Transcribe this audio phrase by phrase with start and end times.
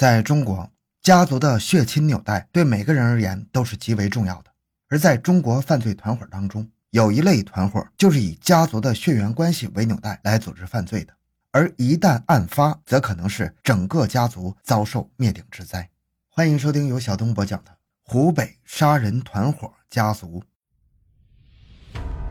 [0.00, 0.66] 在中国，
[1.02, 4.50] 家族的血亲纽带对每个人而言都是极为重要的。
[4.88, 11.12] 而在中国犯罪团伙当中，有一类团伙就是以家族的血缘关系为纽带来组织犯罪的。
[11.50, 15.86] 而一旦案发，则可能是整个家族遭受灭顶之灾。
[16.30, 17.70] 欢迎收听由小东播讲的
[18.02, 20.42] 《湖北杀人团伙家族》。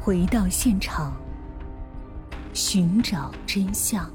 [0.00, 1.20] 回到现场，
[2.54, 4.08] 寻找真相。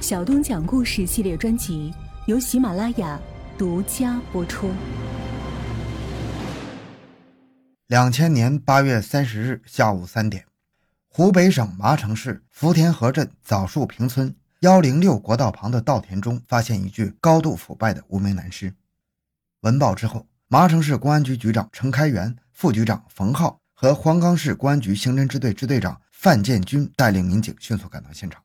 [0.00, 1.92] 小东讲故事系列专辑
[2.26, 3.20] 由喜马拉雅
[3.58, 4.70] 独家播出。
[7.88, 10.44] 两千年八月三十日下午三点，
[11.08, 18.72] 湖北省麻城市福田河镇枣树坪村幺零六国道旁的稻田中，发现一具高度腐败的无名男尸。
[19.62, 28.40] 闻报之后，麻城市公安局局长程开元、副局长冯浩和黄冈市公安局刑侦支队支队长范建军带领民警迅速赶到现场。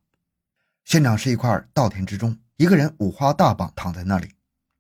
[0.86, 4.32] 现场是一块稻田之中，一个人五花大绑躺在那里。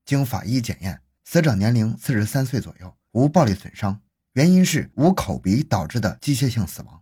[0.05, 4.01] 经法医检验，死者年龄四十三岁左右，无暴力损伤，
[4.33, 7.01] 原因是无口鼻导致的机械性死亡。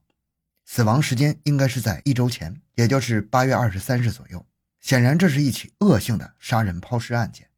[0.66, 4.46] 死亡时间应该是在一周前，也就是八月二十三日左右。
[4.80, 7.50] 显然，这是一起恶性的杀人抛尸案件。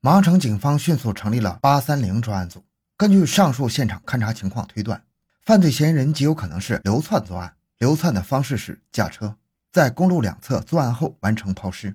[0.00, 2.64] 麻城警方迅速成立了八三零专案组，
[2.96, 5.04] 根据上述现场勘查情况推断，
[5.42, 7.56] 犯罪嫌疑人极有可能是流窜作案。
[7.78, 9.36] 流窜的方式是驾车。
[9.78, 11.94] 在公路两侧作案后完成抛尸，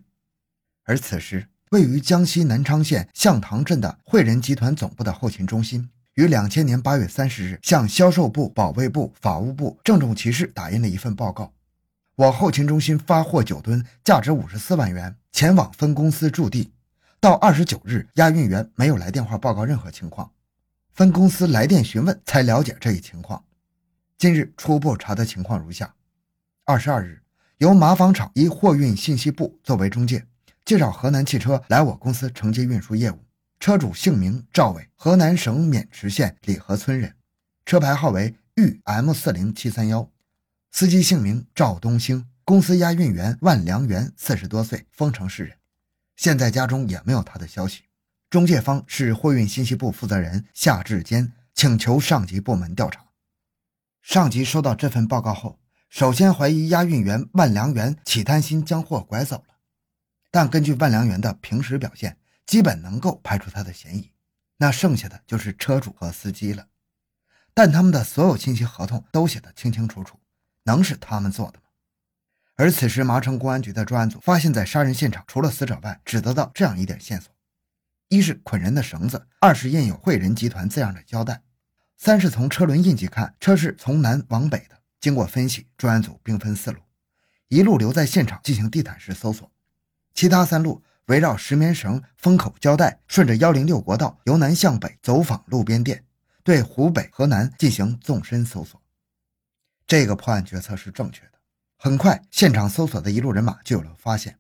[0.86, 11.52] 而此时位于江西南昌县向塘镇的汇仁集团总部的后勤中心，于两千年八月三十日向销售部、保卫部、法务部郑重其事打印了一份报告：
[12.16, 16.72] 我后勤中心发货九吨，价值五十四万元，前往分公司驻地。
[17.20, 20.32] 到二十九日，押运员没有来电话报告任何情况，
[20.94, 23.44] 分公司来电询问才了解这一情况。
[24.18, 25.94] 今日初步查的情况如下：
[26.64, 27.23] 二十二日。
[27.64, 30.28] 由麻纺厂以货运信息部作为中介，
[30.66, 33.18] 介绍河南汽车来我公司承接运输业务。
[33.58, 37.16] 车主姓名赵伟，河南省渑池县李河村人，
[37.66, 40.12] 车牌号为豫 M 四零七三幺。
[40.72, 45.56] 司机姓名赵东兴，公司押运员万良元，四十多岁，丰城市人，
[46.18, 47.84] 现在家中也没有他的消息。
[48.30, 53.06] 中介方是货运信息部负责人夏志坚，请求上级部门调查。
[54.02, 55.58] 上级收到这份报告后。
[55.94, 59.54] 首先怀疑押运员万良元起贪心将货拐走了，
[60.32, 62.18] 但根据万良元的平时表现，
[62.48, 64.12] 基本能够排除他的嫌疑。
[64.58, 66.66] 那剩下的就是车主和司机了，
[67.54, 70.20] 但他们的所有信息合同都写得清清楚楚，
[70.64, 71.66] 能是他们做的吗？
[72.56, 77.32] 而此时麻城公安局的专案组发现，在杀人现场除了死者外，只得到这样一点线索：
[78.10, 81.44] 一是捆人的绳子，二是印有“汇仁集团”字样的胶带，
[81.98, 84.80] 三是从车轮印记看，车是从南往北的。
[85.04, 86.80] 经过分析，专案组兵分四路，
[87.50, 89.52] 一路留在现场进行地毯式搜索，
[90.14, 96.06] 其他三路围绕石棉绳、封口胶带，顺着幺零六国道由南向北走访路边店，
[96.42, 98.82] 对湖北、河南进行纵深搜索。
[99.86, 101.32] 这个破案决策是正确的。
[101.76, 104.40] 很快，现场搜索的一路人马就有了发现：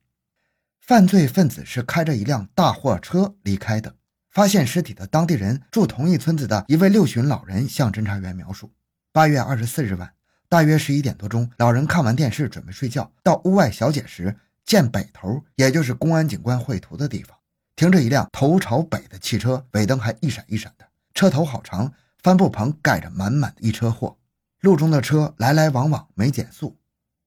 [0.80, 3.94] 犯罪分子是开着一辆大货车离开的。
[4.30, 8.72] 发现尸体的当地人住同一村子的一位六旬老人向侦查员描述：
[9.12, 10.14] 八月二十四日晚。
[10.54, 17.36] 大约十一点多钟，老人看完电视准备睡觉，到屋外小解时，见北头，也就是公安警官绘图的地方，
[17.76, 21.92] 停着一辆头朝北的汽车，尾灯还一闪一闪的，车头好长，
[22.22, 24.16] 帆布棚盖着满满的一车货，
[24.60, 26.78] 路中的车来来往往没减速。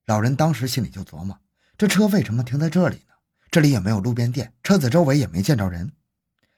[0.07, 1.37] 老人当时心里就琢磨：
[1.77, 3.15] 这车为什么停在这里呢？
[3.51, 5.91] 这里也没有路边店，车子周围也没见着人，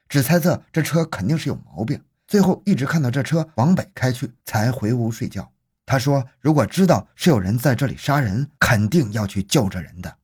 [0.07, 1.99] 只猜测这车肯定是有毛病。
[2.27, 5.51] 最后一直看到这车往北开去，才回屋睡觉。
[5.89, 10.17] 他说：“如果知道是有人在这里杀人，肯定要去救这人的。”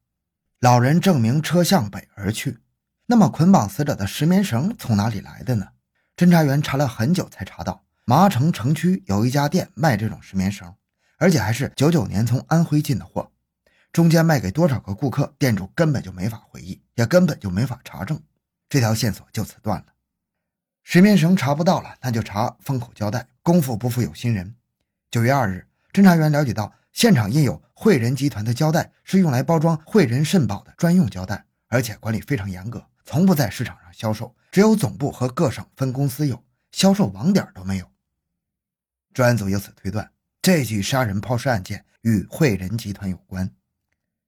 [0.61, 2.59] 老人证明车向北而去。
[3.07, 5.69] 那么捆绑死者的石棉绳从哪里来的呢？
[6.15, 10.71] 侦查员查了很久才查到，麻城城区有一家店卖这种石棉绳，
[11.17, 13.31] 而且还是九九年从安徽进的货。
[13.91, 18.21] 中间卖给多少个顾客，店主根本就没法回忆，也根本就没法查证。
[18.69, 19.87] 这条线索就此断了。
[20.83, 23.25] 石棉绳查不到了，那就查封口胶带。
[23.41, 24.53] 功夫不负有心人。
[25.15, 37.89] 九月二日，侦查员了解到，现场印有汇仁集团的胶带是用来包装汇仁肾宝的专用胶带，而且管理非常严格，从不在市场上销售，只有总部和各省分公司有，销售网点都没有。
[39.13, 43.49] 专案组由此推断，这起杀人抛尸案件与汇仁集团有关。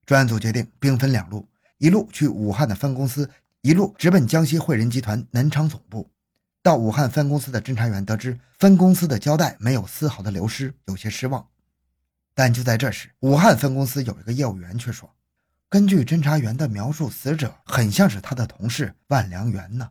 [0.06, 1.46] 专案组决定兵分两路，
[1.76, 3.28] 一路去武汉的分公司，
[3.60, 6.10] 一路直奔江西汇仁集团南昌总部。
[6.68, 11.48] 到武汉分公司的侦查员得知，分公司的胶带没有丝毫的流失，有些失望。
[12.34, 15.10] 但就在这时，武汉分公司有一个业务员却说
[15.70, 19.88] ：“根据侦查员的描述，死者很像是他的同事万良元呢。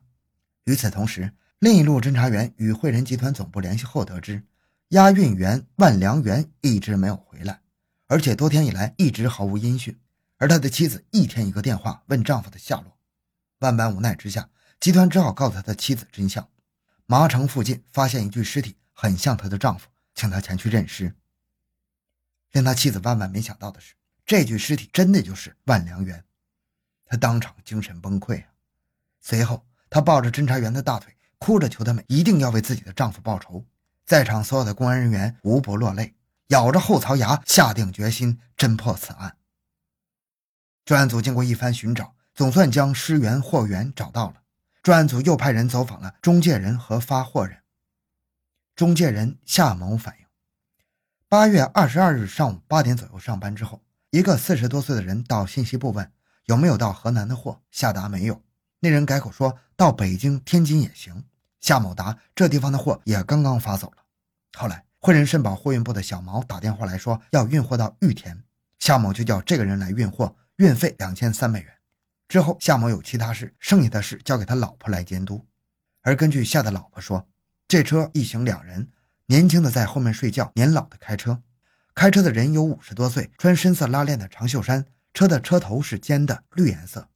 [0.66, 4.44] 与此同时，另一路侦查员与汇仁集团总部联系后得知，
[4.90, 7.60] 押运员万良元一直没有回来，
[8.06, 9.98] 而且多天以来一直毫无音讯。
[10.38, 12.96] 而他的妻子一天一个电话问丈夫的下落。
[13.62, 14.48] 万般无奈之下，
[14.80, 16.48] 集团只好告诉他的妻子真相：
[17.08, 21.16] 麻城附近发现一具尸体，很像她的丈夫，请他前去认尸。
[22.52, 23.96] 令他妻子万万没想到的是。
[24.26, 26.26] 这具尸体真的就是万良元，
[27.06, 28.50] 他当场精神崩溃啊！
[29.22, 33.66] 随后，他抱着侦查员的大腿，哭着求他们一定要为自己的丈夫报仇。
[34.06, 36.14] 在场所有的公安人员无不落泪，
[36.48, 39.38] 咬着后槽牙，下定决心侦破此案。
[40.84, 44.44] 专案组经过一番寻找，总算将尸源货源找到了。
[44.88, 47.58] 专案组又派人走访了中介人和发货人。
[48.74, 50.26] 中介人夏某反映，
[51.28, 53.84] 八月二十二日上午八点左右上班之后。
[54.12, 56.10] 一个四十多岁的人到信息部问
[56.46, 58.42] 有没有到河南的货，夏达没有。
[58.80, 61.26] 那人改口说到北京、天津也行。
[61.60, 63.98] 夏某答这地方的货也刚刚发走了。
[64.58, 68.42] 后来汇仁肾宝货运部的小毛打电话来说要运货到玉田，
[68.80, 71.77] 夏某就叫这个人来运货，运费两千三百元。
[72.28, 75.46] 之后夏某有其他事，剩下的事交给他老婆来监督。
[76.02, 77.28] 而根据夏的老婆说，
[77.68, 78.90] 这车一行两人，
[79.26, 81.42] 年轻的在后面睡觉，年老的开车。
[81.94, 87.10] 开车的人有五十多岁，穿深色拉链的长袖衫，车的车头是尖的，绿颜色，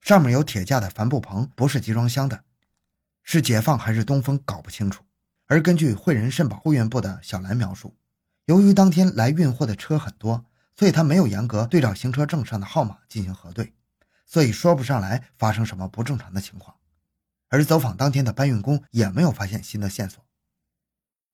[0.00, 2.42] 上面有铁架的帆布棚，不是集装箱的，
[3.22, 5.04] 是解放还是东风搞不清楚。
[5.46, 7.94] 而根据汇仁肾宝货运部的小兰描述，
[8.46, 13.74] 由于当天来运货的车很多，所以他没有严格对照行车证上的号码进行核对，
[14.24, 16.76] 所以说不上来发生什么不正常的情况。
[17.48, 20.24] 而走访当天的搬运工也没有发现新的线索。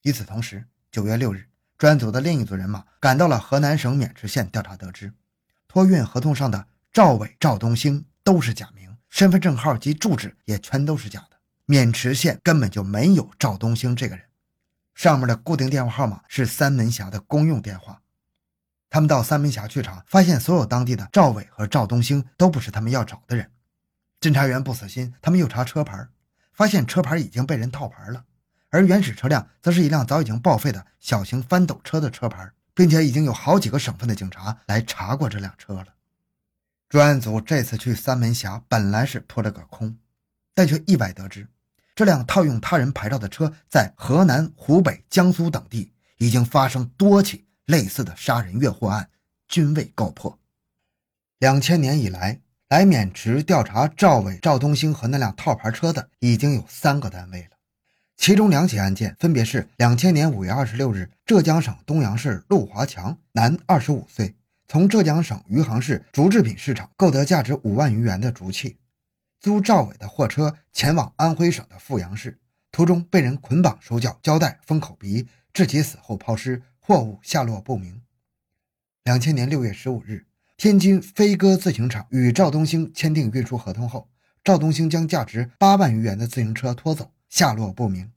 [0.02, 1.46] 与此同时，九月六日。
[1.78, 5.10] 专案组的另一组人马赶到了河南省渑池县调查，得知
[5.66, 11.38] 托运合同上的赵伟、赵东兴都是假名，身份证号及住址也全都是假的。
[11.68, 14.26] 渑池县根本就没有赵东兴这个人，
[14.94, 18.02] 上面的固定电话号码是三门峡的公用电话。
[18.90, 23.50] 他们到三门峡去查，发现所有当地的赵伟和赵东兴都不是他们要找的人。
[24.20, 26.08] 侦查员不死心，他们又查车牌，
[26.52, 28.24] 发现车牌已经被人套牌了。
[28.68, 35.86] 而原始车辆则是一辆早已经报废的小型翻斗车的车牌，并且已经有好几个省份的警察来查过这辆车了。
[36.88, 39.96] 专案组这次去三门峡本来是扑了个空，
[40.54, 41.48] 但却意外得知，
[41.94, 49.08] 这辆套用他人牌照的车在河南、湖北、江苏等地已经发生多起类似的杀人越货案，
[49.46, 50.36] 均未告破。
[51.38, 57.50] 两千年以来，来渑池调查赵伟、赵东兴和那辆套牌车的已经有三个单位了。
[58.16, 64.34] 其中两起案件分别是：两千年五月二十六日，浙江省东阳市陆华强，男，二十五岁，
[64.66, 68.76] 从浙江省余杭市竹制品市场购得价值五万余元的竹器，
[69.40, 72.36] 租赵伟的货车前往安徽省的阜阳市，
[72.72, 78.02] 途中被人捆绑手脚、胶带封口鼻，致其死后抛尸，货物下落不明。
[79.04, 80.26] 两千年六月十五日，
[80.56, 84.08] 天津飞鸽自行厂与赵东兴签订运输合同后，
[84.42, 87.12] 赵东兴将价值八万余元的自行车拖走。
[87.28, 88.10] 下落不明，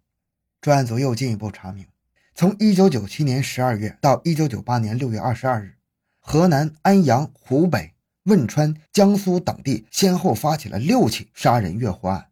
[0.59, 1.85] 专案组又进一步查明，
[2.33, 5.75] 从1997年12月到1998年6月22日，
[6.17, 7.93] 河南安阳、湖北
[8.23, 12.25] 汶川、江苏等地先后发起了六起杀人越货案。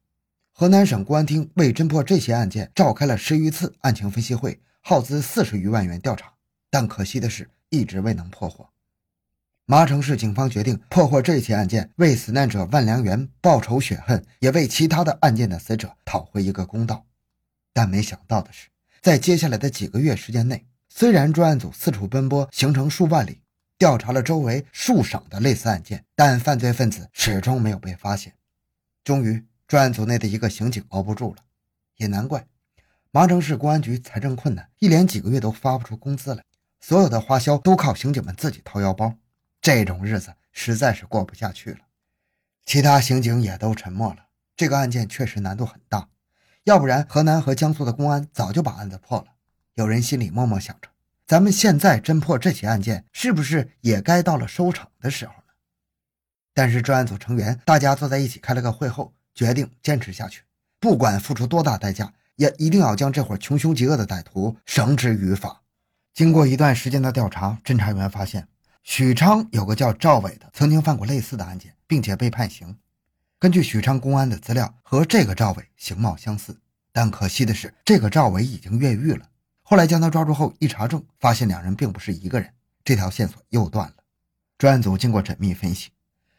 [0.51, 6.33] 河南省公安厅为侦破这些案件，召开了十余次案情分析会，耗资四十余万元调查，
[6.69, 8.67] 但可惜的是，一直未能破获。
[9.65, 17.05] 麻城市警方决定破获这起案件，为死难者万良元报仇雪恨，也为其他的案件的死者讨回一个公道。
[17.71, 18.67] 但没想到的是，
[19.01, 23.39] 在接下来的几个月时间内，虽然专案组四处奔波，行程数万里，
[23.77, 28.33] 调查了周围数省的类似案件，但犯罪分子始终没有被发现。
[29.05, 31.43] 终于，专案组内的一个刑警熬不住了，
[31.95, 32.45] 也难怪，
[33.13, 36.45] 麻城市公安局财政困难，一连几个月都发不出工资来，
[36.79, 39.17] 所有的花销都靠刑警们自己掏腰包。
[39.59, 41.79] 这种日子实在是过不下去了，
[42.65, 44.27] 其他刑警也都沉默了。
[44.55, 46.07] 这个案件确实难度很大，
[46.63, 49.25] 要不然河南和江苏的公安早就把案子破了。
[49.73, 50.87] 有人心里默默想着：
[51.27, 55.43] 咱们现在侦破这起案件，是不是也该到了收场的时候了？
[56.53, 60.43] 但是专案组成员大家坐在一起开了个会后，决定坚持下去，
[60.79, 65.61] 不管付出多大代价，也一定要将这伙穷凶极恶的歹徒绳之于法。
[66.13, 68.47] 经过一段时间的调查，侦查员发现。
[68.83, 72.75] 许昌有个叫赵伟的，曾经犯过类似的案件，并且被判刑。
[73.37, 76.57] 根据许昌公安的资料，和这个赵伟形貌相似，
[76.91, 79.29] 但可惜的是，这个赵伟已经越狱了。
[79.61, 82.51] 后来将他抓住后，一查证，发现两人并不是一个人，
[82.83, 83.95] 这条线索又断了。
[84.57, 85.91] 专案组经过缜密分析，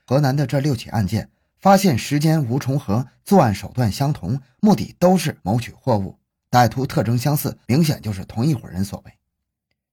[0.04, 1.30] 河南的这六起案件，
[1.62, 6.18] 发现时间无重合，作案手段相同，目的都是谋取货物，
[6.50, 9.12] 歹徒特征相似，明显就是同一伙人所为。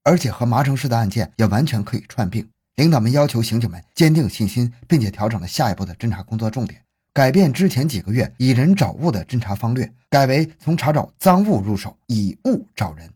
[0.01, 2.49] 而且和麻城市的案件也完全可以串并。
[2.77, 6.81] 领导们要求刑警们坚定信心，并且调整了下一步的侦查工作重点，
[7.13, 13.13] 改变之前几个月以人找物的侦查方略，改为从查找赃物入手，以物找人。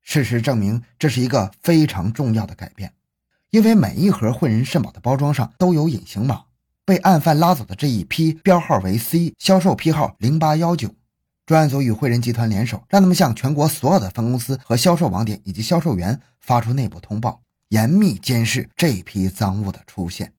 [0.00, 2.94] 事实证明，这是一个非常重要的改变，
[3.50, 6.44] 因为每一盒混人肾宝的包装上都有隐形码，
[6.86, 10.94] 被案犯拉走的这一批标号为 C，销售批号零八幺九。
[11.44, 17.40] 专案组与汇仁集团联手，让他们向全国所有的分公司和销售网点以及销售员发出内部通报。
[17.70, 20.32] 严密监视这批赃物的出现。